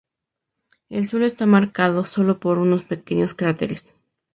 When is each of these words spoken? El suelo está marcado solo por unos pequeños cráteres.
El 0.89 1.07
suelo 1.07 1.27
está 1.27 1.45
marcado 1.45 2.05
solo 2.05 2.39
por 2.39 2.57
unos 2.57 2.81
pequeños 2.81 3.35
cráteres. 3.35 3.85